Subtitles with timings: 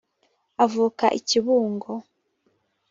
[0.63, 1.93] avuka i kibungo.